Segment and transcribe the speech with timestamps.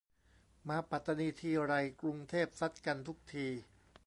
[0.69, 3.47] มาปัตตานีทีไร กรุงเทพซัดกันทุกที